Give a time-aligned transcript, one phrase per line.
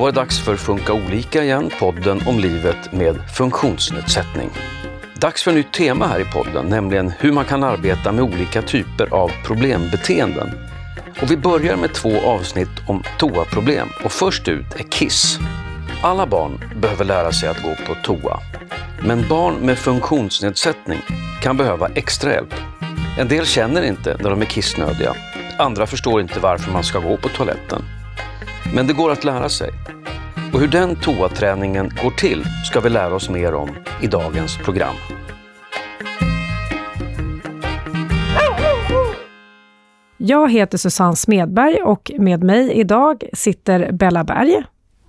[0.00, 4.50] var det dags för Funka olika igen, podden om livet med funktionsnedsättning.
[5.14, 8.62] Dags för ett nytt tema här i podden, nämligen hur man kan arbeta med olika
[8.62, 10.50] typer av problembeteenden.
[11.22, 15.38] Och vi börjar med två avsnitt om toaproblem och först ut är kiss.
[16.02, 18.40] Alla barn behöver lära sig att gå på toa.
[19.02, 21.00] Men barn med funktionsnedsättning
[21.42, 22.54] kan behöva extra hjälp.
[23.18, 25.14] En del känner inte när de är kissnödiga.
[25.58, 27.84] Andra förstår inte varför man ska gå på toaletten.
[28.74, 29.70] Men det går att lära sig.
[30.52, 33.70] Och hur den toaträningen går till ska vi lära oss mer om
[34.02, 34.94] i dagens program.
[40.16, 44.62] Jag heter Susanne Smedberg och med mig idag sitter Bella Berg.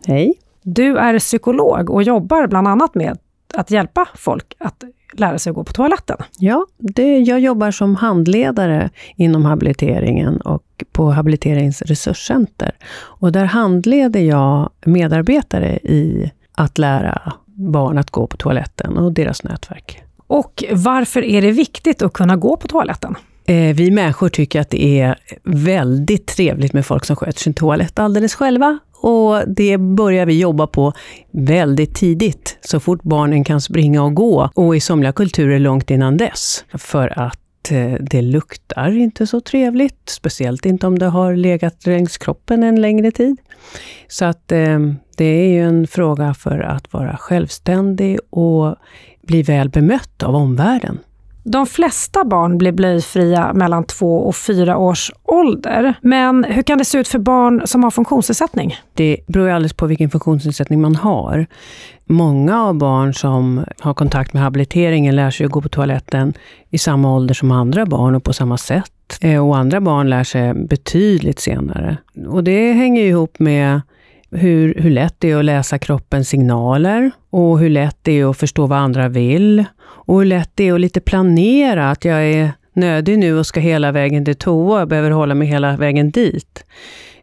[0.05, 0.33] Hej.
[0.61, 3.17] Du är psykolog och jobbar bland annat med
[3.53, 4.83] att hjälpa folk att
[5.13, 6.17] lära sig att gå på toaletten.
[6.39, 12.71] Ja, det, jag jobbar som handledare inom habiliteringen och på Habiliterings resurscenter.
[12.93, 19.43] Och där handleder jag medarbetare i att lära barn att gå på toaletten och deras
[19.43, 20.03] nätverk.
[20.27, 23.15] Och varför är det viktigt att kunna gå på toaletten?
[23.45, 27.99] Eh, vi människor tycker att det är väldigt trevligt med folk som sköter sin toalett
[27.99, 28.79] alldeles själva.
[29.01, 30.93] Och det börjar vi jobba på
[31.31, 34.49] väldigt tidigt, så fort barnen kan springa och gå.
[34.55, 36.65] Och i somliga kulturer långt innan dess.
[36.73, 42.17] För att eh, det luktar inte så trevligt, speciellt inte om det har legat längs
[42.17, 43.37] kroppen en längre tid.
[44.07, 44.79] Så att eh,
[45.17, 48.75] det är ju en fråga för att vara självständig och
[49.21, 50.99] bli väl bemött av omvärlden.
[51.43, 55.93] De flesta barn blir blöjfria mellan två och fyra års ålder.
[56.01, 58.75] Men hur kan det se ut för barn som har funktionsnedsättning?
[58.93, 61.45] Det beror ju alldeles på vilken funktionsnedsättning man har.
[62.05, 66.33] Många av barn som har kontakt med habiliteringen lär sig att gå på toaletten
[66.69, 69.17] i samma ålder som andra barn och på samma sätt.
[69.21, 71.97] Eh, och andra barn lär sig betydligt senare.
[72.27, 73.81] Och det hänger ihop med
[74.31, 78.37] hur, hur lätt det är att läsa kroppens signaler och hur lätt det är att
[78.37, 82.51] förstå vad andra vill och hur lätt det är att lite planera att jag är
[82.73, 86.65] nödig nu och ska hela vägen till toa, jag behöver hålla mig hela vägen dit.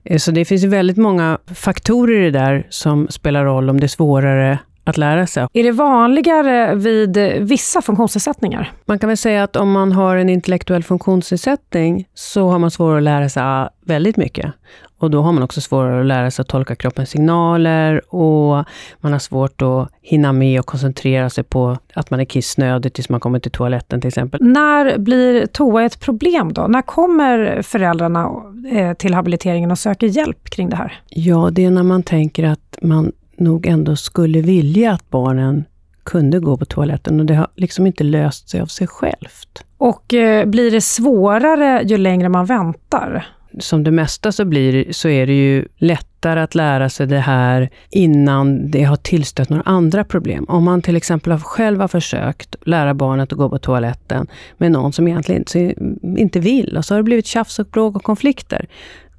[0.05, 3.87] Eh, så det finns väldigt många faktorer i det där som spelar roll om det
[3.87, 5.47] är svårare att lära sig.
[5.53, 8.73] Är det vanligare vid vissa funktionsnedsättningar?
[8.85, 12.97] Man kan väl säga att om man har en intellektuell funktionsnedsättning så har man svårare
[12.97, 14.53] att lära sig väldigt mycket.
[14.99, 18.65] Och då har man också svårare att lära sig att tolka kroppens signaler och
[19.01, 23.09] man har svårt att hinna med och koncentrera sig på att man är kissnödig tills
[23.09, 24.43] man kommer till toaletten till exempel.
[24.43, 26.67] När blir toa ett problem då?
[26.67, 28.31] När kommer föräldrarna
[28.73, 31.01] eh, till habiliteringen och söker hjälp kring det här?
[31.09, 35.65] Ja, det är när man tänker att man nog ändå skulle vilja att barnen
[36.05, 39.65] kunde gå på toaletten och det har liksom inte löst sig av sig självt.
[39.79, 43.27] Och eh, blir det svårare ju längre man väntar?
[43.59, 47.71] Som det mesta så, blir, så är det ju lättare att lära sig det här
[47.91, 50.45] innan det har tillstött några andra problem.
[50.49, 54.27] Om man till exempel själv har försökt lära barnet att gå på toaletten
[54.57, 55.45] med någon som egentligen
[56.19, 58.67] inte vill och så har det blivit tjafs och bråk och konflikter.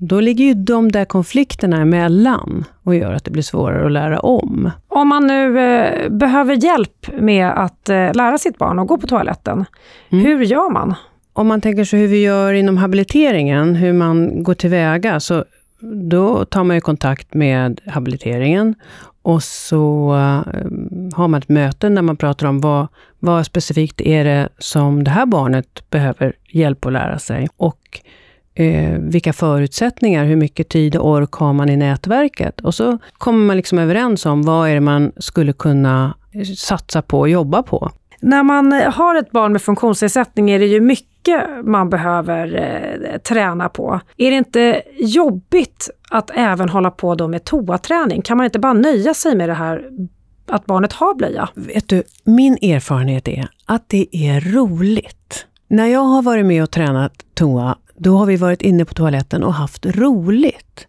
[0.01, 4.19] Då ligger ju de där konflikterna emellan och gör att det blir svårare att lära
[4.19, 4.71] om.
[4.87, 9.07] Om man nu eh, behöver hjälp med att eh, lära sitt barn att gå på
[9.07, 9.65] toaletten,
[10.09, 10.25] mm.
[10.25, 10.95] hur gör man?
[11.39, 15.45] Om man tänker sig hur vi gör inom habiliteringen, hur man går tillväga, så
[16.09, 18.75] då tar man ju kontakt med habiliteringen
[19.21, 20.63] och så eh,
[21.13, 22.87] har man ett möte där man pratar om vad,
[23.19, 27.47] vad specifikt är det som det här barnet behöver hjälp att lära sig.
[27.57, 27.99] Och
[28.53, 32.61] eh, vilka förutsättningar, hur mycket tid och ork har man i nätverket?
[32.61, 37.01] Och så kommer man liksom överens om vad är det man skulle kunna eh, satsa
[37.01, 37.91] på och jobba på.
[38.19, 43.17] När man eh, har ett barn med funktionsnedsättning är det ju mycket man behöver eh,
[43.17, 43.99] träna på.
[44.17, 48.21] Är det inte jobbigt att även hålla på då med toaträning?
[48.21, 49.89] Kan man inte bara nöja sig med det här
[50.47, 51.49] att barnet har blöja?
[51.55, 55.45] Vet du, min erfarenhet är att det är roligt.
[55.67, 59.43] När jag har varit med och tränat toa, då har vi varit inne på toaletten
[59.43, 60.87] och haft roligt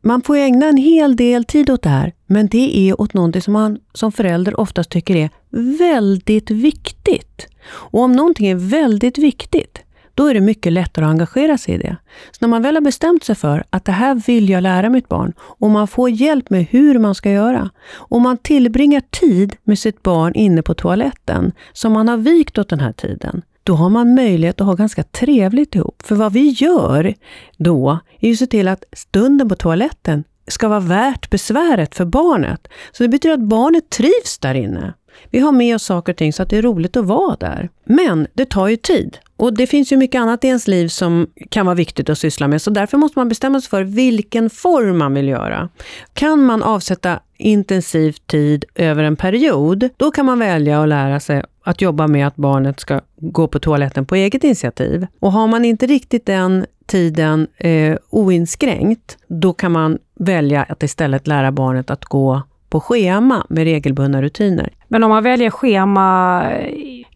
[0.00, 3.42] man får ägna en hel del tid åt det här, men det är åt någonting
[3.42, 5.30] som man som förälder oftast tycker är
[5.78, 7.46] väldigt viktigt.
[7.70, 9.78] Och om någonting är väldigt viktigt,
[10.14, 11.96] då är det mycket lättare att engagera sig i det.
[12.30, 15.08] Så när man väl har bestämt sig för att det här vill jag lära mitt
[15.08, 19.78] barn och man får hjälp med hur man ska göra och man tillbringar tid med
[19.78, 23.88] sitt barn inne på toaletten som man har vikt åt den här tiden, då har
[23.88, 26.02] man möjlighet att ha ganska trevligt ihop.
[26.04, 27.14] För vad vi gör
[27.56, 32.04] då är ju att se till att stunden på toaletten ska vara värt besväret för
[32.04, 32.68] barnet.
[32.92, 34.94] Så det betyder att barnet trivs där inne.
[35.30, 37.70] Vi har med oss saker och ting så att det är roligt att vara där.
[37.84, 39.18] Men det tar ju tid.
[39.36, 42.48] Och det finns ju mycket annat i ens liv som kan vara viktigt att syssla
[42.48, 45.68] med, så därför måste man bestämma sig för vilken form man vill göra.
[46.12, 51.42] Kan man avsätta intensiv tid över en period, då kan man välja att lära sig
[51.64, 55.06] att jobba med att barnet ska gå på toaletten på eget initiativ.
[55.20, 61.26] Och har man inte riktigt den tiden eh, oinskränkt, då kan man välja att istället
[61.26, 64.70] lära barnet att gå på schema med regelbundna rutiner.
[64.88, 66.42] Men om man väljer schema,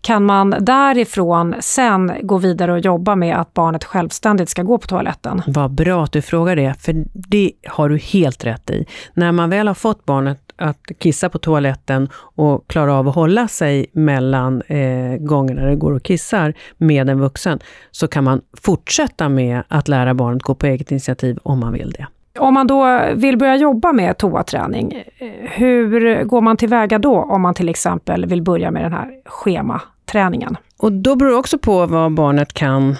[0.00, 4.86] kan man därifrån sen gå vidare och jobba med att barnet självständigt ska gå på
[4.86, 5.42] toaletten?
[5.46, 8.86] Vad bra att du frågar det, för det har du helt rätt i.
[9.14, 13.48] När man väl har fått barnet att kissa på toaletten och klara av att hålla
[13.48, 17.58] sig mellan eh, gångerna det går och kissar med en vuxen,
[17.90, 21.90] så kan man fortsätta med att lära barnet gå på eget initiativ om man vill
[21.90, 22.06] det.
[22.38, 25.02] Om man då vill börja jobba med toaträning,
[25.42, 30.56] hur går man tillväga då om man till exempel vill börja med den här schematräningen?
[30.78, 32.96] Och då beror det också på vad barnet kan.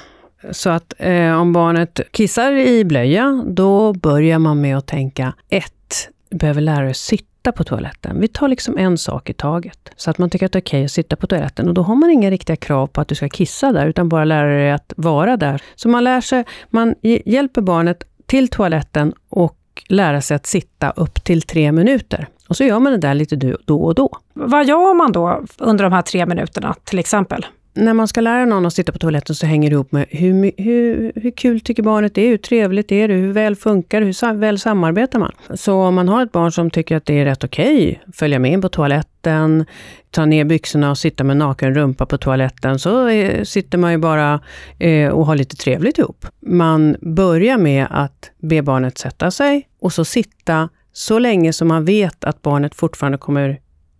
[0.51, 6.09] Så att eh, om barnet kissar i blöja, då börjar man med att tänka ett,
[6.29, 8.20] du behöver lära dig sitta på toaletten.
[8.20, 9.91] Vi tar liksom en sak i taget.
[9.96, 11.69] Så att man tycker att det är okej okay att sitta på toaletten.
[11.69, 14.25] Och då har man inga riktiga krav på att du ska kissa där, utan bara
[14.25, 15.62] lära dig att vara där.
[15.75, 19.58] Så man lär sig, man hjälper barnet till toaletten och
[19.88, 22.29] lära sig att sitta upp till tre minuter.
[22.49, 24.19] Och så gör man det där lite då och då.
[24.32, 27.46] Vad gör man då under de här tre minuterna till exempel?
[27.76, 30.62] När man ska lära någon att sitta på toaletten så hänger det ihop med hur,
[30.62, 34.06] hur, hur kul tycker barnet det är, hur trevligt är det, hur väl funkar det,
[34.06, 35.32] hur väl samarbetar man?
[35.55, 38.38] Så om man har ett barn som tycker att det är rätt okej, okay, följa
[38.38, 39.65] med in på toaletten,
[40.11, 43.99] ta ner byxorna och sitta med naken rumpa på toaletten, så är, sitter man ju
[43.99, 44.41] bara
[44.79, 46.27] eh, och har lite trevligt ihop.
[46.41, 51.85] Man börjar med att be barnet sätta sig och så sitta så länge som man
[51.85, 53.59] vet att barnet fortfarande kommer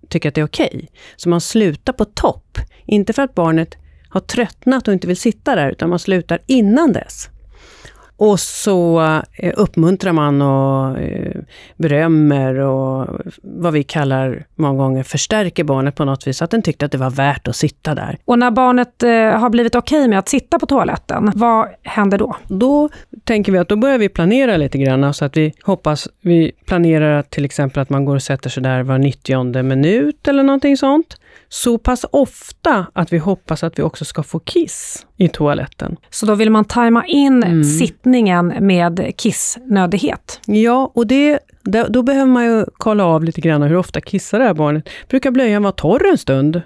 [0.09, 0.71] tycker att det är okej.
[0.75, 0.87] Okay.
[1.17, 2.59] Så man slutar på topp.
[2.87, 3.77] Inte för att barnet
[4.09, 7.29] har tröttnat och inte vill sitta där, utan man slutar innan dess.
[8.17, 9.01] Och så
[9.33, 11.41] eh, uppmuntrar man och eh,
[11.77, 13.09] berömmer och
[13.43, 16.93] vad vi kallar många gånger förstärker barnet på något vis, så att den tyckte att
[16.93, 18.19] det var värt att sitta där.
[18.25, 22.19] Och när barnet eh, har blivit okej okay med att sitta på toaletten, vad händer
[22.19, 22.37] då?
[22.47, 22.89] Då
[23.25, 27.23] tänker vi att då börjar vi planera lite grann, så att vi hoppas, vi planerar
[27.23, 31.17] till exempel att man går och sätter sig där var 90 minut eller någonting sånt
[31.49, 35.97] så pass ofta att vi hoppas att vi också ska få kiss i toaletten.
[36.11, 37.65] Så då vill man tajma in mm.
[37.65, 40.41] sittningen med kissnödighet?
[40.47, 41.39] Ja, och det,
[41.89, 44.89] då behöver man ju kolla av lite grann hur ofta kissar det här barnet.
[45.09, 46.63] Brukar blöjan vara torr en stund?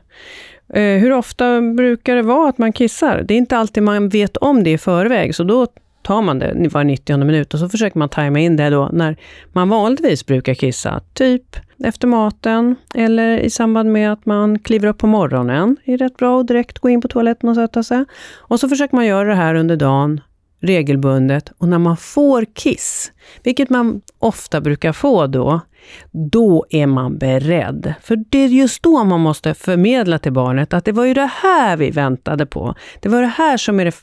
[0.75, 3.25] Eh, hur ofta brukar det vara att man kissar?
[3.29, 5.67] Det är inte alltid man vet om det i förväg, så då
[6.03, 9.17] tar man det var 90 minut och så försöker man tajma in det då när
[9.53, 11.01] man vanligtvis brukar kissa.
[11.15, 15.77] Typ efter maten eller i samband med att man kliver upp på morgonen.
[15.85, 18.05] Det är rätt bra att direkt gå in på toaletten och sätta sig.
[18.37, 20.21] Och så försöker man göra det här under dagen
[20.61, 23.13] regelbundet och när man får kiss,
[23.43, 25.61] vilket man ofta brukar få då,
[26.13, 27.95] då är man beredd.
[28.03, 31.31] För det är just då man måste förmedla till barnet att det var ju det
[31.43, 32.75] här vi väntade på.
[33.01, 33.95] Det var det här som är det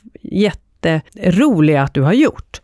[0.84, 2.60] jätteroliga att du har gjort.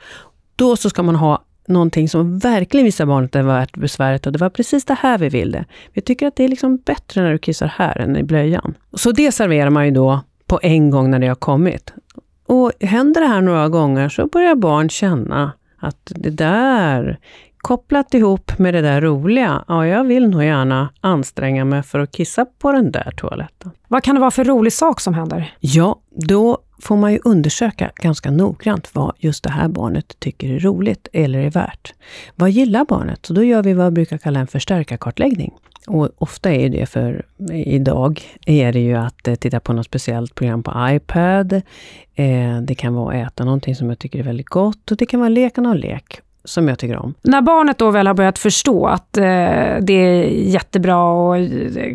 [0.56, 4.26] Då så ska man ha någonting som verkligen visar barnet att det var värt besväret
[4.26, 5.64] och det var precis det här vi ville.
[5.92, 8.74] Vi tycker att det är liksom bättre när du kissar här än i blöjan.
[8.92, 11.92] Så det serverar man ju då på en gång när det har kommit.
[12.46, 17.18] Och händer det här några gånger så börjar barn känna att det där,
[17.62, 22.12] kopplat ihop med det där roliga, ja, jag vill nog gärna anstränga mig för att
[22.12, 23.70] kissa på den där toaletten.
[23.88, 25.54] Vad kan det vara för rolig sak som händer?
[25.60, 30.58] Ja, då får man ju undersöka ganska noggrant vad just det här barnet tycker är
[30.58, 31.94] roligt eller är värt.
[32.34, 33.26] Vad gillar barnet?
[33.26, 35.52] Så då gör vi vad vi brukar kalla en förstärkarkartläggning.
[35.86, 40.34] Och ofta är det för, idag, är det ju att eh, titta på något speciellt
[40.34, 41.52] program på iPad.
[42.14, 45.06] Eh, det kan vara att äta någonting som jag tycker är väldigt gott och det
[45.06, 47.14] kan vara leka någon lek som jag tycker om.
[47.22, 49.24] När barnet då väl har börjat förstå att eh,
[49.80, 51.48] det är jättebra att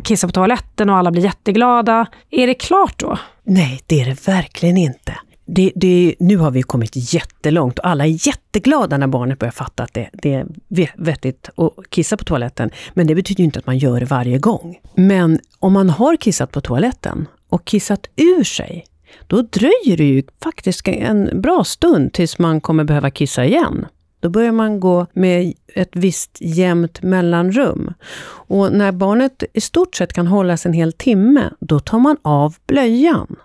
[0.04, 3.18] kissa på toaletten och alla blir jätteglada, är det klart då?
[3.44, 5.14] Nej, det är det verkligen inte.
[5.50, 9.84] Det, det, nu har vi kommit jättelångt och alla är jätteglada när barnet börjar fatta
[9.84, 10.48] att det, det är
[10.96, 12.70] vettigt att kissa på toaletten.
[12.94, 14.80] Men det betyder inte att man gör det varje gång.
[14.96, 18.86] Men om man har kissat på toaletten och kissat ur sig,
[19.28, 23.86] då dröjer det ju faktiskt en bra stund tills man kommer behöva kissa igen.
[24.20, 27.94] Då börjar man gå med ett visst jämnt mellanrum.
[28.28, 32.56] Och när barnet i stort sett kan hållas en hel timme, då tar man av
[32.66, 33.36] blöjan.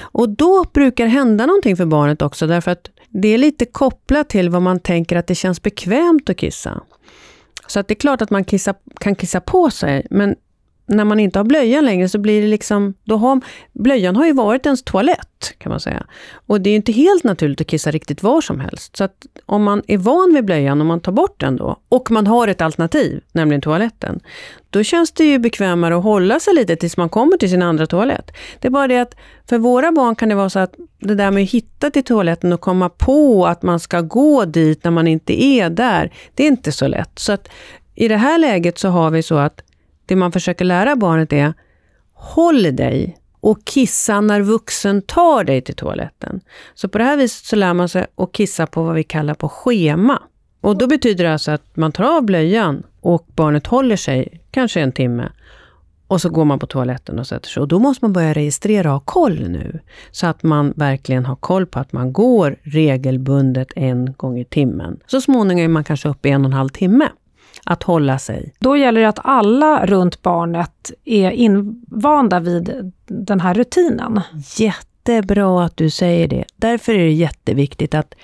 [0.00, 4.50] Och då brukar hända någonting för barnet också, därför att det är lite kopplat till
[4.50, 6.82] vad man tänker att det känns bekvämt att kissa.
[7.66, 10.36] Så att det är klart att man kissa, kan kissa på sig, men
[10.88, 13.40] när man inte har blöjan längre så blir det liksom, då har,
[13.72, 16.06] blöjan har ju varit ens toalett kan man säga.
[16.46, 18.96] Och det är inte helt naturligt att kissa riktigt var som helst.
[18.96, 22.10] Så att om man är van vid blöjan och man tar bort den då, och
[22.10, 24.20] man har ett alternativ, nämligen toaletten,
[24.70, 27.86] då känns det ju bekvämare att hålla sig lite tills man kommer till sin andra
[27.86, 28.32] toalett.
[28.60, 29.14] Det är bara det att
[29.48, 32.52] för våra barn kan det vara så att det där med att hitta till toaletten
[32.52, 36.48] och komma på att man ska gå dit när man inte är där, det är
[36.48, 37.18] inte så lätt.
[37.18, 37.48] Så att
[37.94, 39.62] i det här läget så har vi så att
[40.08, 41.54] det man försöker lära barnet är,
[42.12, 46.40] håll dig och kissa när vuxen tar dig till toaletten.
[46.74, 49.34] Så på det här viset så lär man sig att kissa på vad vi kallar
[49.34, 50.22] på schema.
[50.60, 54.80] Och då betyder det alltså att man tar av blöjan och barnet håller sig kanske
[54.80, 55.32] en timme.
[56.06, 57.60] Och så går man på toaletten och sätter sig.
[57.60, 59.80] Och då måste man börja registrera och ha koll nu.
[60.10, 65.00] Så att man verkligen har koll på att man går regelbundet en gång i timmen.
[65.06, 67.08] Så småningom är man kanske uppe i en och en halv timme
[67.68, 68.52] att hålla sig.
[68.58, 74.20] Då gäller det att alla runt barnet är invanda vid den här rutinen.
[74.56, 76.44] Jättebra att du säger det.
[76.56, 78.14] Därför är det jätteviktigt att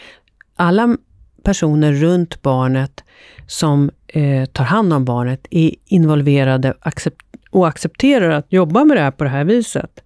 [0.56, 0.96] alla
[1.42, 3.04] personer runt barnet
[3.46, 7.20] som eh, tar hand om barnet är involverade accept
[7.50, 10.00] och accepterar att jobba med det här på det här viset.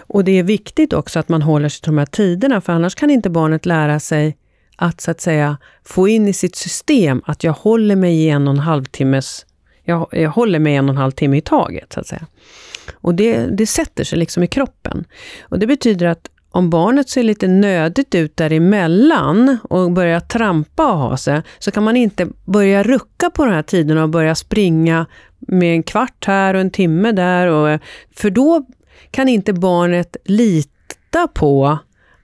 [0.00, 2.94] Och det är viktigt också att man håller sig till de här tiderna, för annars
[2.94, 4.36] kan inte barnet lära sig
[4.78, 8.48] att så att säga få in i sitt system att jag håller mig i en
[8.48, 9.46] och en halv timmes
[9.88, 12.26] jag, jag håller mig en och en halv timme i taget, så att säga.
[12.94, 15.04] Och det, det sätter sig liksom i kroppen.
[15.40, 20.98] Och det betyder att om barnet ser lite nödigt ut däremellan och börjar trampa och
[20.98, 25.06] ha sig, så kan man inte börja rucka på den här tiden och börja springa
[25.38, 27.46] med en kvart här och en timme där.
[27.46, 27.80] Och,
[28.14, 28.66] för då
[29.10, 31.78] kan inte barnet lita på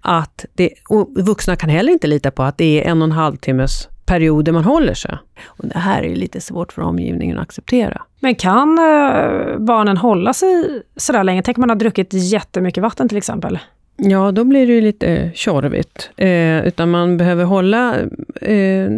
[0.05, 3.13] att det, och vuxna kan heller inte lita på att det är en och en
[3.13, 5.19] halv timmes perioder man håller sig.
[5.45, 8.03] Och det här är lite svårt för omgivningen att acceptera.
[8.21, 11.43] Men kan eh, barnen hålla sig sådär länge?
[11.43, 13.59] Tänk om man har druckit jättemycket vatten till exempel?
[13.97, 16.11] Ja, då blir det ju lite tjorvigt.
[16.17, 17.97] Eh, utan man behöver hålla
[18.41, 18.91] eh,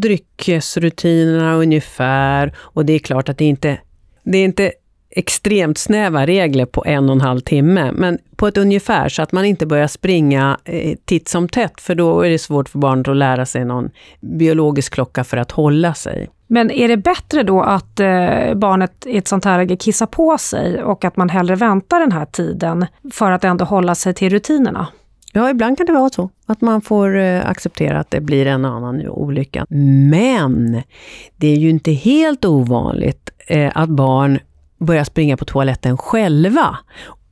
[0.00, 2.52] dryckesrutinerna ungefär.
[2.58, 3.78] Och det är klart att det inte
[4.24, 4.72] det är inte
[5.16, 9.32] extremt snäva regler på en och en halv timme, men på ett ungefär så att
[9.32, 13.08] man inte börjar springa eh, titt som tätt, för då är det svårt för barnet
[13.08, 13.90] att lära sig någon
[14.20, 16.30] biologisk klocka för att hålla sig.
[16.46, 20.38] Men är det bättre då att eh, barnet i ett sånt här läge kissar på
[20.38, 24.30] sig och att man hellre väntar den här tiden för att ändå hålla sig till
[24.30, 24.86] rutinerna?
[25.32, 26.30] Ja, ibland kan det vara så.
[26.46, 29.66] Att man får eh, acceptera att det blir en annan olycka.
[30.10, 30.82] Men
[31.36, 33.30] det är ju inte helt ovanligt
[33.74, 34.38] att barn
[34.82, 36.78] börja springa på toaletten själva.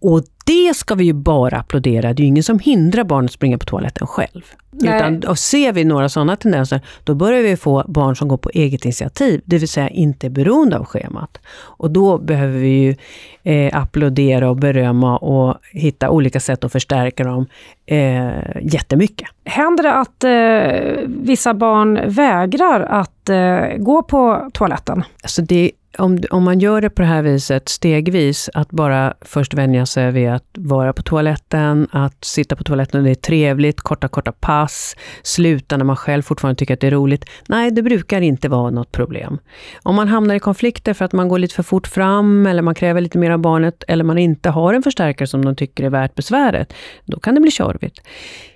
[0.01, 2.13] Och det ska vi ju bara applådera.
[2.13, 4.43] Det är ju ingen som hindrar barn att springa på toaletten själv.
[4.73, 8.51] Utan, och ser vi några sådana tendenser, då börjar vi få barn som går på
[8.55, 11.39] eget initiativ, det vill säga inte är beroende av schemat.
[11.59, 12.97] Och då behöver vi ju
[13.43, 17.47] eh, applådera och berömma och hitta olika sätt att förstärka dem
[17.87, 18.31] eh,
[18.63, 19.29] jättemycket.
[19.45, 25.03] Händer det att eh, vissa barn vägrar att eh, gå på toaletten?
[25.23, 29.55] Alltså det om, om man gör det på det här viset stegvis, att bara först
[29.55, 33.81] vänja sig vid att vara på toaletten, att sitta på toaletten och det är trevligt,
[33.81, 37.25] korta, korta pass, sluta när man själv fortfarande tycker att det är roligt.
[37.49, 39.39] Nej, det brukar inte vara något problem.
[39.83, 42.75] Om man hamnar i konflikter för att man går lite för fort fram, eller man
[42.75, 45.91] kräver lite mer av barnet, eller man inte har en förstärkare som de tycker är
[45.91, 46.73] värt besväret,
[47.05, 48.01] då kan det bli tjorvigt.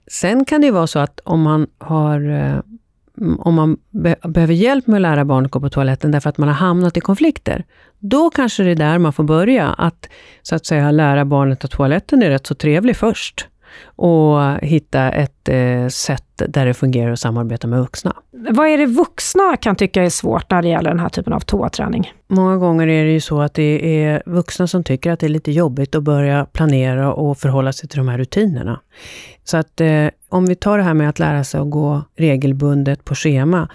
[0.07, 2.59] Sen kan det vara så att om man har eh,
[3.39, 6.39] om man be behöver hjälp med att lära barn att gå på toaletten därför att
[6.39, 7.65] man har hamnat i konflikter,
[7.99, 9.69] då kanske det är där man får börja.
[9.69, 10.09] Att
[10.43, 13.49] så att säga lära barnet att toaletten är rätt så trevlig först
[13.87, 18.17] och hitta ett eh, sätt där det fungerar att samarbeta med vuxna.
[18.31, 21.41] Vad är det vuxna kan tycka är svårt när det gäller den här typen av
[21.41, 22.13] toaträning?
[22.27, 25.31] Många gånger är det ju så att det är vuxna som tycker att det är
[25.31, 28.81] lite jobbigt att börja planera och förhålla sig till de här rutinerna.
[29.45, 33.05] Så att eh, om vi tar det här med att lära sig att gå regelbundet
[33.05, 33.69] på schema,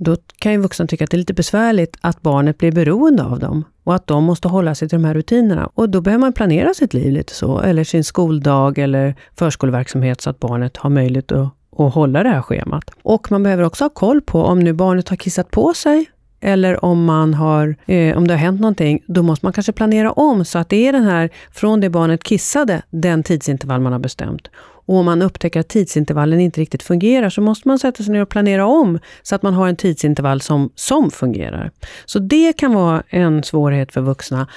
[0.00, 3.38] då kan ju vuxna tycka att det är lite besvärligt att barnet blir beroende av
[3.38, 5.70] dem och att de måste hålla sig till de här rutinerna.
[5.74, 10.30] Och då behöver man planera sitt liv lite så, eller sin skoldag eller förskoleverksamhet så
[10.30, 12.90] att barnet har möjlighet att, att hålla det här schemat.
[13.02, 16.84] Och man behöver också ha koll på om nu barnet har kissat på sig eller
[16.84, 20.44] om, man har, eh, om det har hänt någonting, då måste man kanske planera om
[20.44, 24.48] så att det är den här, från det barnet kissade, den tidsintervall man har bestämt.
[24.90, 28.22] Och om man upptäcker att tidsintervallen inte riktigt fungerar, så måste man sätta sig ner
[28.22, 31.70] och planera om, så att man har en tidsintervall som, som fungerar.
[32.04, 34.48] Så det kan vara en svårighet för vuxna.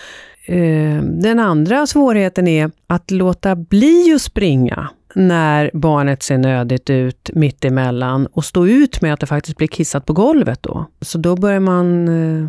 [0.46, 7.30] Eh, den andra svårigheten är att låta bli att springa när barnet ser nödigt ut
[7.34, 10.86] mitt emellan och stå ut med att det faktiskt blir kissat på golvet då.
[11.02, 12.48] Så då börjar man eh,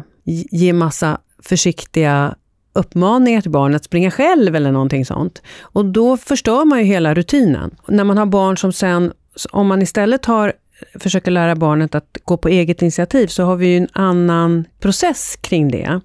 [0.50, 2.34] ge massa försiktiga
[2.74, 5.42] uppmaningar till barnet att springa själv eller någonting sånt.
[5.62, 7.74] Och då förstör man ju hela rutinen.
[7.88, 9.12] När man har barn som sen,
[9.50, 10.52] om man istället har
[10.94, 15.38] försöker lära barnet att gå på eget initiativ, så har vi ju en annan process
[15.40, 16.00] kring det.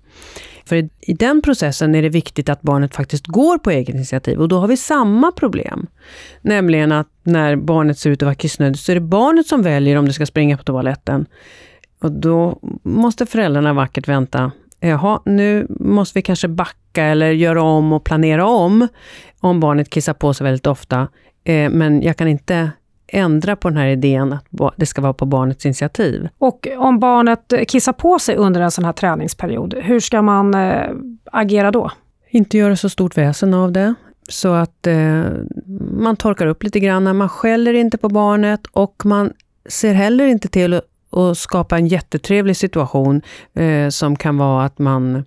[0.66, 4.48] För i den processen är det viktigt att barnet faktiskt går på eget initiativ och
[4.48, 5.88] då har vi samma problem.
[6.42, 9.96] Nämligen att när barnet ser ut att vara kissnödigt så är det barnet som väljer
[9.96, 11.26] om det ska springa på toaletten.
[12.02, 14.52] Och då måste föräldrarna vackert vänta.
[14.79, 18.88] Jaha, nu måste vi kanske backa eller göra om och planera om,
[19.39, 21.07] om barnet kissar på sig väldigt ofta.
[21.43, 22.71] Eh, men jag kan inte
[23.07, 26.27] ändra på den här idén att det ska vara på barnets initiativ.
[26.38, 30.89] Och om barnet kissar på sig under en sån här träningsperiod, hur ska man eh,
[31.31, 31.91] agera då?
[32.29, 33.93] Inte göra så stort väsen av det.
[34.29, 35.24] Så att eh,
[35.91, 39.33] man torkar upp lite grann, man skäller inte på barnet och man
[39.69, 43.22] ser heller inte till och skapa en jättetrevlig situation
[43.54, 45.24] eh, som kan vara att man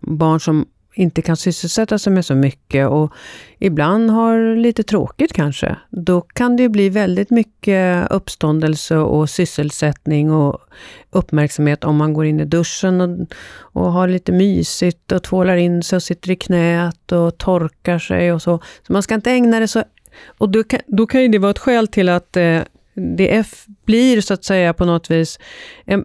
[0.00, 0.66] barn som
[0.96, 3.12] inte kan sysselsätta sig med så mycket och
[3.58, 10.60] ibland har lite tråkigt kanske, då kan det bli väldigt mycket uppståndelse och sysselsättning och
[11.10, 13.26] uppmärksamhet om man går in i duschen och,
[13.58, 18.32] och har lite mysigt och tvålar in sig och sitter i knät och torkar sig
[18.32, 18.60] och så.
[18.86, 19.84] Så man ska inte ägna det så...
[20.38, 22.60] Och då kan, då kan ju det vara ett skäl till att eh,
[22.96, 23.46] det
[23.86, 25.38] blir så att säga på något vis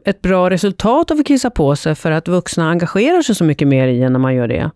[0.06, 3.68] ett bra resultat av att kissa på sig för att vuxna engagerar sig så mycket
[3.68, 4.72] mer i en när man gör det.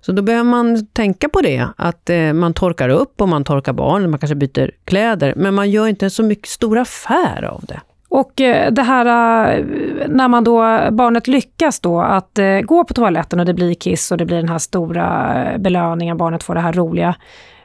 [0.00, 3.72] Så då behöver man tänka på det, att eh, man torkar upp och man torkar
[3.72, 7.80] barn, man kanske byter kläder, men man gör inte så mycket stor affär av det.
[8.08, 9.06] Och eh, det här
[9.58, 9.64] eh,
[10.08, 10.60] när man då,
[10.90, 14.48] barnet lyckas då att gå på toaletten och det blir kiss och det blir den
[14.48, 17.14] här stora belöningen, barnet får det här roliga.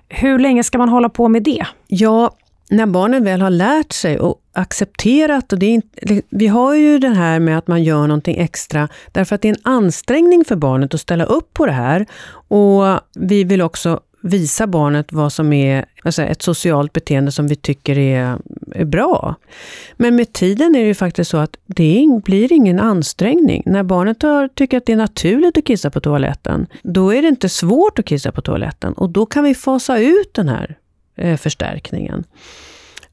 [0.09, 1.65] Hur länge ska man hålla på med det?
[1.87, 2.31] Ja,
[2.69, 5.81] när barnen väl har lärt sig och accepterat, och det är,
[6.29, 9.53] vi har ju det här med att man gör någonting extra, därför att det är
[9.53, 12.05] en ansträngning för barnet att ställa upp på det här.
[12.47, 17.55] Och vi vill också visa barnet vad som är alltså ett socialt beteende som vi
[17.55, 18.37] tycker är,
[18.71, 19.35] är, bra.
[19.97, 23.63] Men med tiden är det ju faktiskt så att det blir ingen ansträngning.
[23.65, 27.27] När barnet har, tycker att det är naturligt att kissa på toaletten, då är det
[27.27, 28.93] inte svårt att kissa på toaletten.
[28.93, 30.77] Och då kan vi fasa ut den här
[31.15, 32.23] eh, förstärkningen.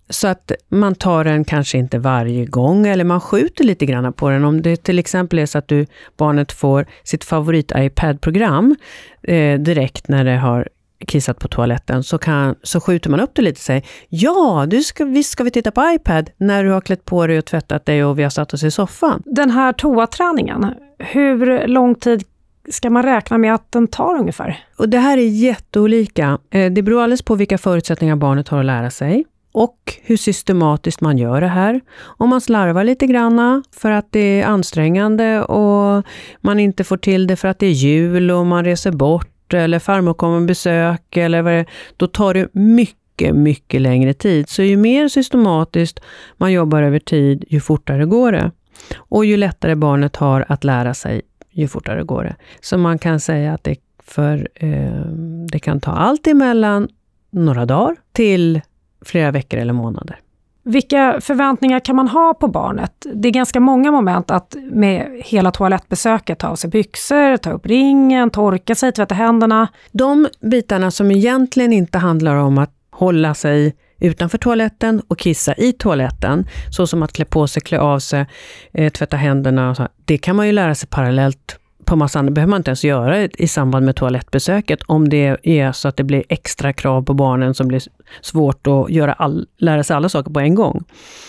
[0.08, 4.30] Så att man tar den kanske inte varje gång, eller man skjuter lite grann på
[4.30, 4.44] den.
[4.44, 5.86] Om det till exempel är så att du,
[6.16, 8.76] barnet får sitt favorit-iPad-program
[9.22, 10.68] eh, direkt när det har
[11.06, 14.82] kissat på toaletten, så, kan, så skjuter man upp det lite och säger Ja, du
[14.82, 17.86] ska, visst ska vi titta på iPad när du har klätt på dig och tvättat
[17.86, 19.22] dig och vi har satt oss i soffan.
[19.26, 20.66] Den här toaträningen,
[20.98, 22.24] hur lång tid
[22.68, 24.64] ska man räkna med att den tar ungefär?
[24.76, 26.38] Och det här är jätteolika.
[26.50, 31.00] Eh, det beror alldeles på vilka förutsättningar barnet har att lära sig och hur systematiskt
[31.00, 31.80] man gör det här.
[32.00, 36.06] Om man slarvar lite granna för att det är ansträngande och
[36.40, 39.78] man inte får till det för att det är jul och man reser bort eller
[39.78, 41.64] farmor kommer besök eller vad det
[41.96, 44.48] då tar det mycket, mycket längre tid.
[44.48, 46.00] Så ju mer systematiskt
[46.36, 48.50] man jobbar över tid, ju fortare går det.
[48.96, 51.22] Och ju lättare barnet har att lära sig,
[51.60, 52.36] ju fortare går det.
[52.60, 55.04] Så man kan säga att det, för, eh,
[55.52, 56.88] det kan ta allt emellan
[57.30, 58.60] några dagar till
[59.04, 60.18] flera veckor eller månader.
[60.62, 63.06] Vilka förväntningar kan man ha på barnet?
[63.14, 67.66] Det är ganska många moment att med hela toalettbesöket ta av sig byxor, ta upp
[67.66, 69.68] ringen, torka sig, tvätta händerna.
[69.92, 75.72] De bitarna som egentligen inte handlar om att hålla sig utanför toaletten och kissa i
[75.72, 78.26] toaletten, så som att klä på sig, klä av sig,
[78.72, 79.70] eh, tvätta händerna.
[79.70, 79.88] Och så.
[80.04, 83.22] Det kan man ju lära sig parallellt på massa andra, behöver man inte ens göra
[83.22, 87.54] i samband med toalettbesöket, om det är så att det blir extra krav på barnen
[87.54, 87.82] som blir
[88.20, 90.84] svårt att göra all, lära sig alla saker på en gång.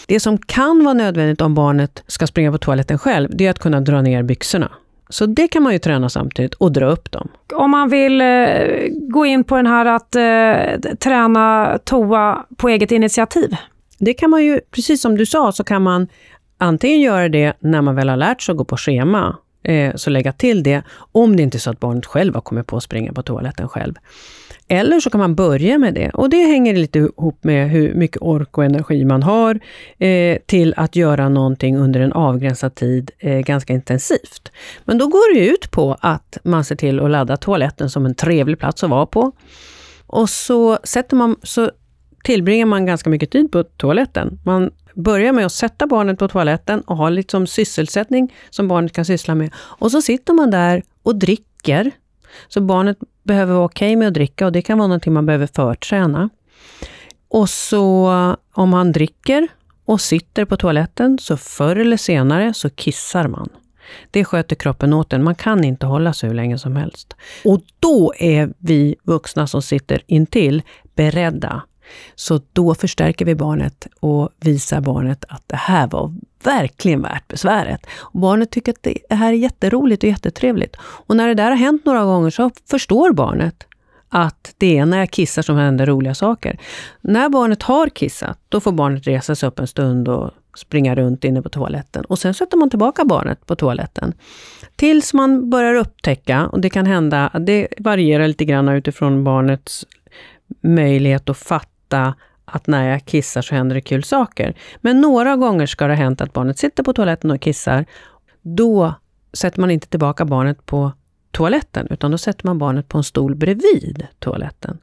[0.07, 3.60] Det som kan vara nödvändigt om barnet ska springa på toaletten själv, det är att
[3.60, 4.71] kunna dra ner byxorna.
[5.12, 7.30] Så det kan man ju träna samtidigt och dra upp dem.
[7.54, 8.28] Om man vill eh,
[8.89, 13.56] gå in på den här att eh, träna toa på eget initiativ?
[13.97, 16.08] Det kan man ju, precis som du sa, så kan man
[16.58, 20.10] antingen göra det när man väl har lärt sig att gå på schema eh, så
[20.10, 22.84] lägga till det, om det inte är så att barnet själv har kommit på att
[22.84, 23.93] springa på toaletten själv.
[24.71, 28.21] Eller så kan man börja med det och det hänger lite ihop med hur mycket
[28.21, 29.60] ork och energi man har
[29.97, 34.51] eh, till att göra någonting under en avgränsad tid eh, ganska intensivt.
[34.86, 38.15] Men då går det ut på att man ser till att ladda toaletten som en
[38.15, 39.31] trevlig plats att vara på.
[40.07, 41.71] Och så, sätter man, så
[42.23, 44.39] tillbringar man ganska mycket tid på toaletten.
[44.43, 49.05] Man börjar med att sätta barnet på toaletten och ha liksom sysselsättning som barnet kan
[49.05, 49.51] syssla med.
[49.55, 51.91] Och så sitter man där och dricker.
[52.47, 55.25] Så barnet behöver vara okej okay med att dricka och det kan vara någonting man
[55.25, 56.29] behöver förträna.
[57.29, 58.10] Och så
[58.53, 59.47] om man dricker
[59.86, 63.49] och sitter på toaletten, så förr eller senare så kissar man.
[64.12, 65.23] Det sköter kroppen åt en.
[65.23, 67.15] Man kan inte hålla sig hur länge som helst.
[67.45, 70.62] Och då är vi vuxna som sitter intill
[70.95, 71.62] beredda.
[72.15, 77.86] Så då förstärker vi barnet och visar barnet att det här var verkligen värt besväret.
[77.99, 80.75] Och barnet tycker att det här är jätteroligt och jättetrevligt.
[80.82, 83.63] Och när det där har hänt några gånger så förstår barnet
[84.10, 86.60] att det är när jag kissar som händer roliga saker.
[87.01, 91.23] När barnet har kissat, då får barnet resa sig upp en stund och springa runt
[91.23, 92.06] inne på toaletten.
[92.06, 94.13] Och sen sätter man tillbaka barnet på toaletten.
[94.75, 99.86] Tills man börjar upptäcka, och det kan hända, det varierar lite grann utifrån barnets
[100.62, 101.70] möjlighet att fatta
[102.45, 104.56] att när jag kissar så händer det kul saker.
[104.82, 107.86] Men några gånger ska det ha hänt att barnet sitter på toaletten och kissar.
[108.41, 108.93] Då
[109.34, 110.91] sätter man inte tillbaka barnet på
[111.32, 114.77] toaletten, utan då sätter man barnet på en stol bredvid toaletten.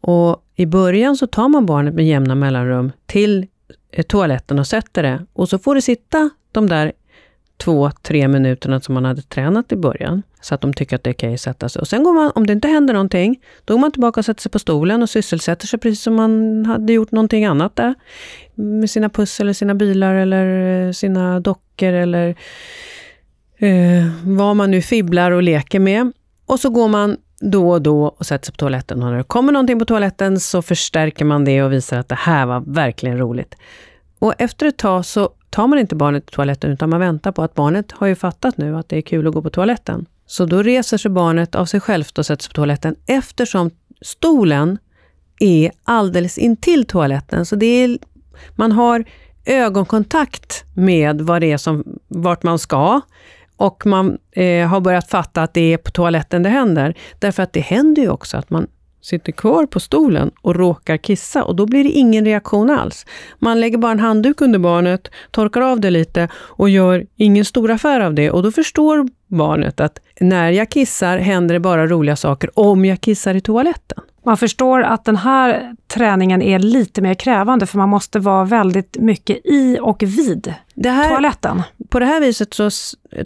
[0.00, 3.46] Och I början så tar man barnet med jämna mellanrum till
[3.92, 5.26] eh, toaletten och sätter det.
[5.32, 6.92] Och så får det sitta de där
[7.60, 10.22] två, tre minuterna som man hade tränat i början.
[10.40, 11.80] Så att de tycker att det är okej att sätta sig.
[11.80, 14.42] Och sen går man, om det inte händer någonting, då går man tillbaka och sätter
[14.42, 17.94] sig på stolen och sysselsätter sig precis som man hade gjort någonting annat där.
[18.54, 22.28] Med sina pussel, eller sina bilar eller eh, sina dockor eller
[23.58, 26.12] eh, vad man nu fibblar och leker med.
[26.46, 29.02] Och så går man då och då och sätter sig på toaletten.
[29.02, 32.14] Och när det kommer någonting på toaletten så förstärker man det och visar att det
[32.14, 33.54] här var verkligen roligt.
[34.18, 37.42] Och efter ett tag så tar man inte barnet till toaletten, utan man väntar på
[37.42, 40.06] att barnet har ju fattat nu att det är kul att gå på toaletten.
[40.26, 44.78] Så då reser sig barnet av sig självt och sätter sig på toaletten eftersom stolen
[45.40, 47.46] är alldeles intill toaletten.
[47.46, 47.98] Så det är,
[48.56, 49.04] man har
[49.44, 53.00] ögonkontakt med vad det är som, vart man ska
[53.56, 56.94] och man eh, har börjat fatta att det är på toaletten det händer.
[57.18, 58.66] Därför att det händer ju också att man
[59.00, 63.06] sitter kvar på stolen och råkar kissa och då blir det ingen reaktion alls.
[63.38, 67.70] Man lägger bara en handduk under barnet, torkar av det lite och gör ingen stor
[67.70, 72.16] affär av det och då förstår barnet att när jag kissar händer det bara roliga
[72.16, 73.98] saker om jag kissar i toaletten.
[74.22, 78.96] Man förstår att den här träningen är lite mer krävande för man måste vara väldigt
[78.96, 80.54] mycket i och vid
[80.84, 81.62] här, toaletten.
[81.88, 82.70] På det här viset så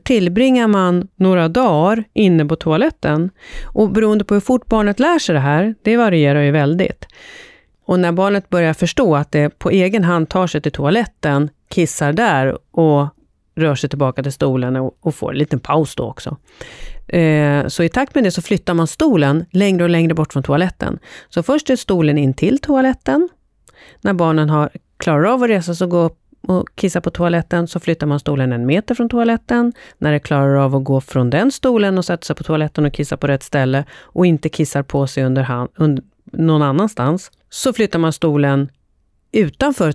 [0.03, 3.31] tillbringar man några dagar inne på toaletten.
[3.65, 7.07] Och beroende på hur fort barnet lär sig det här, det varierar ju väldigt.
[7.87, 12.13] Och när barnet börjar förstå att det på egen hand tar sig till toaletten, kissar
[12.13, 13.09] där och
[13.55, 16.37] rör sig tillbaka till stolen och, och får en liten paus då också.
[17.07, 20.43] Eh, så i takt med det så flyttar man stolen längre och längre bort från
[20.43, 20.99] toaletten.
[21.29, 23.29] Så först är stolen in till toaletten.
[24.01, 27.69] När barnen har klarar av att resa sig och gå upp och kissa på toaletten
[27.69, 29.73] så flyttar man stolen en meter från toaletten.
[29.99, 32.93] När det klarar av att gå från den stolen och sätta sig på toaletten och
[32.93, 37.73] kissa på rätt ställe och inte kissar på sig under hand, under, någon annanstans, så
[37.73, 38.71] flyttar man stolen
[39.33, 39.93] utanför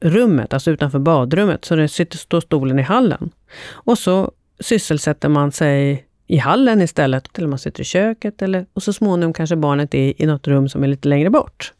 [0.00, 3.30] toalettrummet, alltså utanför badrummet, så det sitter, står stolen i hallen.
[3.72, 8.82] Och så sysselsätter man sig i hallen istället, eller man sitter i köket, eller, och
[8.82, 11.72] så småningom kanske barnet är i något rum som är lite längre bort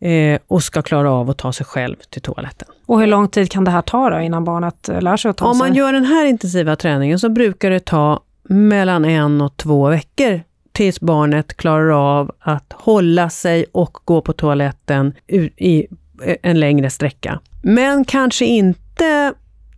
[0.00, 2.68] eh, och ska klara av att ta sig själv till toaletten.
[2.86, 5.46] Och hur lång tid kan det här ta då, innan barnet lär sig att ta
[5.46, 5.68] Om sig?
[5.68, 10.40] man gör den här intensiva träningen så brukar det ta mellan en och två veckor
[10.72, 15.14] tills barnet klarar av att hålla sig och gå på toaletten
[15.56, 15.86] i
[16.22, 17.40] Eh, en längre sträcka.
[17.62, 19.34] Men kanske inte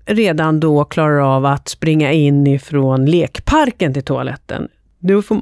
[0.06, 4.68] redan då klarar av att springa in ifrån lekparken till toaletten.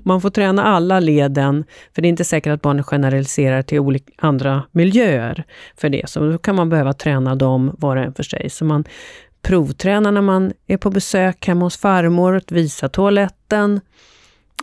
[0.02, 4.12] man får träna alla leden, för det är inte säkert att barnet generaliserar till olika
[4.18, 5.44] andra miljöer
[5.76, 6.08] för det.
[6.08, 8.50] Så då kan man behöva träna dem var och en för sig.
[8.50, 8.84] Så man
[9.42, 13.80] provtränar när man är på besök hemma hos farmor, att visa toaletten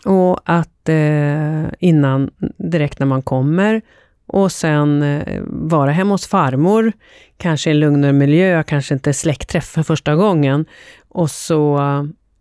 [0.06, 3.82] och att eh, innan, direkt när man kommer,
[4.34, 6.92] och sen eh, vara hemma hos farmor,
[7.38, 10.66] kanske i en lugnare miljö, kanske inte släktträff för första gången.
[11.10, 11.80] Och så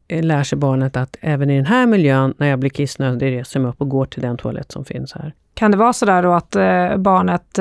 [0.09, 3.59] eh, lär sig barnet att även i den här miljön, när jag blir kissnödig, reser
[3.59, 5.35] jag mig upp och går till den toalett som finns här.
[5.55, 7.59] Kan det vara så där då att eh, barnet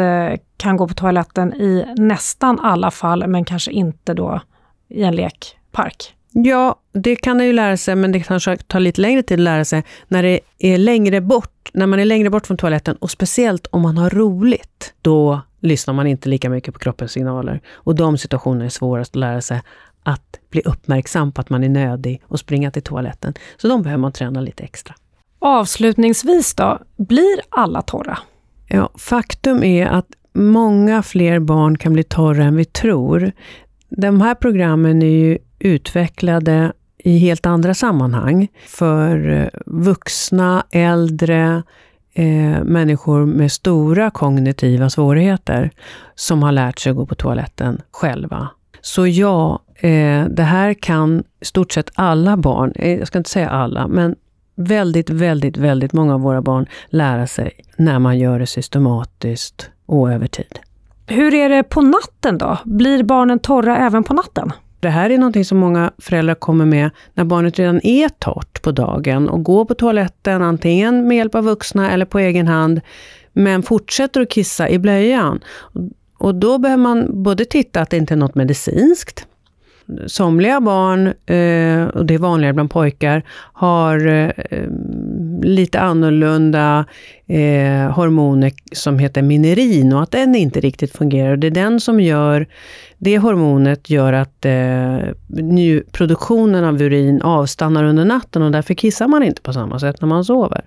[0.57, 4.41] kan gå på toaletten i nästan alla fall, men kanske inte då
[4.89, 6.15] i en lekpark?
[6.31, 9.43] Ja, det kan det ju lära sig, men det kanske tar lite längre tid att
[9.43, 13.11] lära sig när det är längre bort, när man är längre bort från toaletten och
[13.11, 14.93] speciellt om man har roligt.
[15.01, 17.61] Då lyssnar man inte lika mycket på kroppens signaler.
[17.73, 19.61] Och de situationerna är svårast att lära sig
[20.03, 23.33] att bli uppmärksam på att man är nödig och springa till toaletten.
[23.57, 24.95] Så de behöver man träna lite extra.
[25.39, 28.17] Avslutningsvis då, blir alla torra?
[28.67, 33.31] Ja, faktum är att många fler barn kan bli torra än vi tror.
[33.89, 38.47] De här programmen är ju utvecklade i helt andra sammanhang.
[38.67, 41.63] För eh, vuxna, äldre,
[42.13, 45.71] eh, människor med stora kognitiva svårigheter
[46.15, 48.49] som har lärt sig att gå på toaletten själva.
[48.81, 53.49] Så ja, eh, det här kan stort sett alla barn, eh, jag ska inte säga
[53.49, 54.15] alla, men
[54.55, 60.11] väldigt, väldigt, väldigt många av våra barn lära sig när man gör det systematiskt och
[60.11, 60.59] över tid.
[61.07, 62.57] Hur är det på natten då?
[62.65, 64.51] Blir barnen torra även på natten?
[64.79, 68.71] Det här är någonting som många föräldrar kommer med när barnet redan är torrt på
[68.71, 72.81] dagen och går på toaletten antingen med hjälp av vuxna eller på egen hand,
[73.33, 75.39] men fortsätter att kissa i blöjan.
[76.17, 79.27] Och då behöver man både titta att det inte är något medicinskt,
[80.07, 84.31] somliga barn, eh, och det är vanligare bland pojkar, har eh,
[85.43, 86.85] lite annorlunda
[87.27, 91.37] eh, hormoner som heter minerin och att den inte riktigt fungerar.
[91.37, 92.47] Det är den som gör,
[92.97, 94.99] det hormonet gör att eh,
[95.91, 100.07] produktionen av urin avstannar under natten och därför kissar man inte på samma sätt när
[100.07, 100.65] man sover.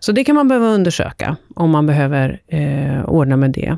[0.00, 3.76] Så det kan man behöva undersöka om man behöver eh, ordna med det.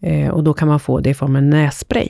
[0.00, 2.08] Eh, och då kan man få det i form av nässpray.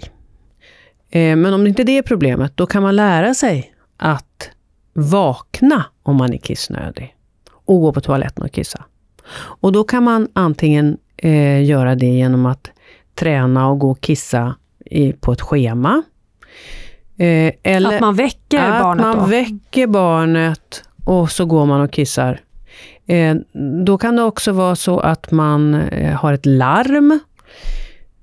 [1.10, 4.50] Eh, men om det inte det är problemet, då kan man lära sig att
[4.92, 7.14] vakna om man är kissnödig
[7.52, 8.84] och gå på toaletten och kissa.
[9.32, 12.70] Och då kan man antingen eh, göra det genom att
[13.14, 14.54] träna och gå och kissa
[14.86, 16.02] i, på ett schema.
[17.16, 19.24] Eh, eller att man väcker att barnet man då?
[19.24, 22.40] väcker barnet och så går man och kissar.
[23.06, 23.36] Eh,
[23.84, 27.20] då kan det också vara så att man eh, har ett larm.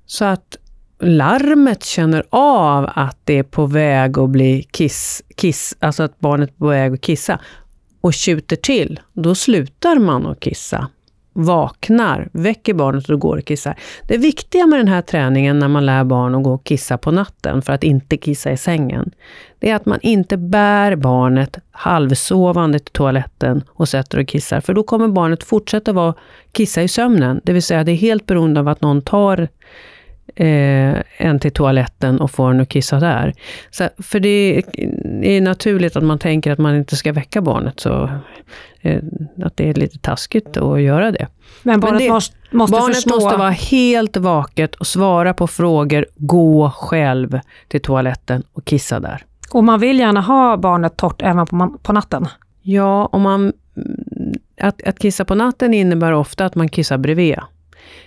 [0.06, 0.56] Så att
[1.00, 6.50] larmet känner av att det är på väg att bli kiss, kiss, alltså att barnet
[6.50, 7.40] är på väg att kissa
[8.00, 10.88] och tjuter till, då slutar man att kissa.
[11.32, 13.78] Vaknar, väcker barnet och går och kissar.
[14.08, 17.10] Det viktiga med den här träningen när man lär barn att gå och kissa på
[17.10, 19.10] natten för att inte kissa i sängen,
[19.58, 24.74] det är att man inte bär barnet halvsovande till toaletten och sätter och kissar, för
[24.74, 26.14] då kommer barnet fortsätta vara,
[26.52, 27.40] kissa i sömnen.
[27.44, 29.48] Det vill säga, det är helt beroende av att någon tar
[30.38, 33.34] eh, en till toaletten och får en att kissa där.
[33.70, 34.62] Så, för det
[35.22, 38.10] är naturligt att man tänker att man inte ska väcka barnet, så
[38.80, 39.02] eh,
[39.44, 41.26] att det är lite taskigt att göra det.
[41.62, 43.14] Men barnet Men det, måste, måste Barnet förstå...
[43.14, 49.24] måste vara helt vaket och svara på frågor, gå själv till toaletten och kissa där.
[49.52, 52.26] Och man vill gärna ha barnet torrt även på, på natten?
[52.62, 53.52] Ja, om man,
[54.60, 57.38] att, att kissa på natten innebär ofta att man kissar bredvid.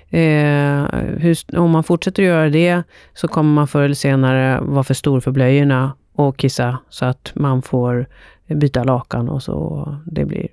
[0.10, 0.86] Eh,
[1.18, 4.94] hur, om man fortsätter att göra det så kommer man förr eller senare vara för
[4.94, 8.08] stor för blöjorna och kissa så att man får
[8.48, 10.48] byta lakan och så det blir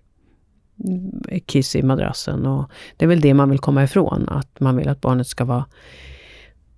[1.47, 2.47] kiss i madrassen.
[2.47, 5.45] Och det är väl det man vill komma ifrån, att man vill att barnet ska
[5.45, 5.65] vara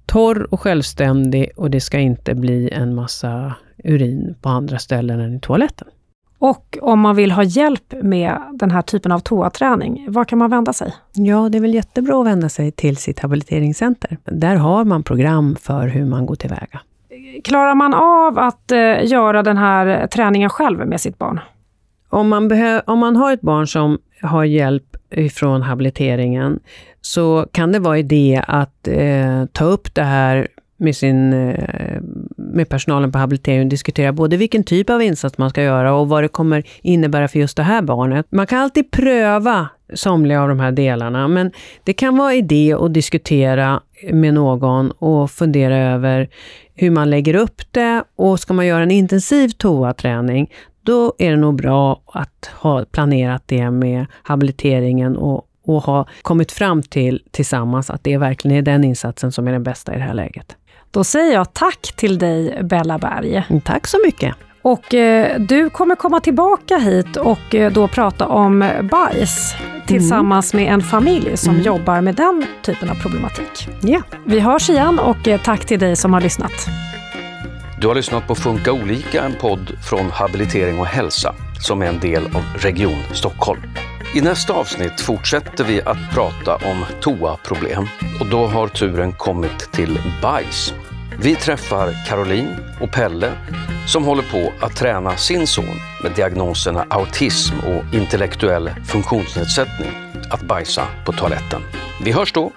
[0.06, 5.36] torr och självständig och det ska inte bli en massa urin på andra ställen än
[5.36, 5.88] i toaletten.
[6.40, 10.50] Och om man vill ha hjälp med den här typen av toaträning, var kan man
[10.50, 10.94] vända sig?
[11.12, 14.18] Ja, det är väl jättebra att vända sig till sitt habiliteringscenter.
[14.24, 16.80] Där har man program för hur man går tillväga.
[17.44, 21.40] Klarar man av att eh, göra den här träningen själv med sitt barn?
[22.08, 22.50] Om man,
[22.86, 26.60] om man har ett barn som har hjälp ifrån habiliteringen
[27.00, 32.00] så kan det vara idé att eh, ta upp det här med, sin, eh,
[32.50, 36.24] med personalen på habiliteringen diskutera både vilken typ av insats man ska göra och vad
[36.24, 38.26] det kommer innebära för just det här barnet.
[38.30, 41.50] Man kan alltid pröva somliga av de här delarna, men
[41.84, 43.80] det kan vara idé att diskutera
[44.12, 46.28] med någon och fundera över
[46.74, 50.50] hur man lägger upp det och ska man göra en intensiv toaträning,
[50.82, 56.52] då är det nog bra att ha planerat det med habiliteringen och, och ha kommit
[56.52, 60.04] fram till tillsammans att det verkligen är den insatsen som är den bästa i det
[60.04, 60.56] här läget.
[60.92, 63.44] Då säger jag tack till dig Bella Berg.
[63.48, 64.34] Mm, tack så mycket.
[64.62, 69.54] Och eh, du kommer komma tillbaka hit och eh, då prata om bajs
[69.86, 70.64] tillsammans mm.
[70.64, 71.66] med en familj som mm.
[71.66, 73.68] jobbar med den typen av problematik.
[73.82, 74.02] Ja.
[74.24, 76.52] Vi hörs igen och eh, tack till dig som har lyssnat.
[77.80, 82.00] Du har lyssnat på Funka olika, en podd från Habilitering och hälsa som är en
[82.00, 83.60] del av Region Stockholm.
[84.14, 87.88] I nästa avsnitt fortsätter vi att prata om toaproblem
[88.20, 90.74] och då har turen kommit till bajs.
[91.20, 93.32] Vi träffar Caroline och Pelle
[93.86, 95.64] som håller på att träna sin son
[96.02, 99.90] med diagnoserna autism och intellektuell funktionsnedsättning
[100.30, 101.62] att bajsa på toaletten.
[102.04, 102.52] Vi hörs då!